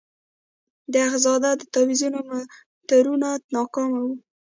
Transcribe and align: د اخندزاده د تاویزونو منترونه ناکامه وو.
د 0.91 0.93
اخندزاده 1.07 1.51
د 1.57 1.61
تاویزونو 1.73 2.19
منترونه 2.29 3.29
ناکامه 3.55 3.99
وو. 4.05 4.13